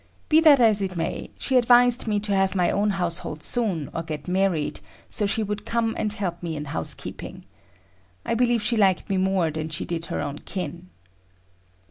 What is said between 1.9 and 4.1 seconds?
me to have my own household soon, or